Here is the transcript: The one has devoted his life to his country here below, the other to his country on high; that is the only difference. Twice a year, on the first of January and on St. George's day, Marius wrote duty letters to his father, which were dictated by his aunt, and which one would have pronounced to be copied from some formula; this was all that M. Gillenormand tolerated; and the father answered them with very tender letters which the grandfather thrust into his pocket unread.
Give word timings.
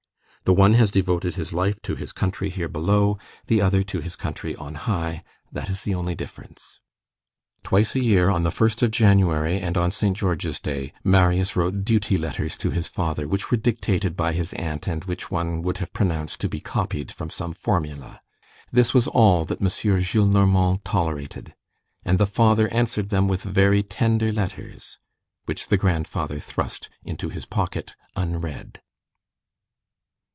The 0.43 0.53
one 0.55 0.73
has 0.73 0.89
devoted 0.89 1.35
his 1.35 1.53
life 1.53 1.79
to 1.83 1.95
his 1.95 2.11
country 2.11 2.49
here 2.49 2.67
below, 2.67 3.19
the 3.45 3.61
other 3.61 3.83
to 3.83 3.99
his 4.01 4.15
country 4.15 4.55
on 4.55 4.73
high; 4.73 5.23
that 5.51 5.69
is 5.69 5.83
the 5.83 5.93
only 5.93 6.15
difference. 6.15 6.79
Twice 7.63 7.93
a 7.95 8.03
year, 8.03 8.27
on 8.29 8.41
the 8.41 8.49
first 8.49 8.81
of 8.81 8.89
January 8.89 9.59
and 9.59 9.77
on 9.77 9.91
St. 9.91 10.17
George's 10.17 10.59
day, 10.59 10.93
Marius 11.03 11.55
wrote 11.55 11.85
duty 11.85 12.17
letters 12.17 12.57
to 12.57 12.71
his 12.71 12.87
father, 12.87 13.27
which 13.27 13.51
were 13.51 13.55
dictated 13.57 14.17
by 14.17 14.33
his 14.33 14.51
aunt, 14.53 14.87
and 14.87 15.03
which 15.03 15.29
one 15.29 15.61
would 15.61 15.77
have 15.77 15.93
pronounced 15.93 16.41
to 16.41 16.49
be 16.49 16.59
copied 16.59 17.11
from 17.11 17.29
some 17.29 17.53
formula; 17.53 18.19
this 18.71 18.95
was 18.95 19.05
all 19.07 19.45
that 19.45 19.61
M. 19.61 19.67
Gillenormand 19.67 20.83
tolerated; 20.83 21.53
and 22.03 22.17
the 22.17 22.25
father 22.25 22.67
answered 22.73 23.09
them 23.09 23.27
with 23.27 23.43
very 23.43 23.83
tender 23.83 24.31
letters 24.31 24.97
which 25.45 25.67
the 25.67 25.77
grandfather 25.77 26.39
thrust 26.39 26.89
into 27.05 27.29
his 27.29 27.45
pocket 27.45 27.95
unread. 28.15 28.81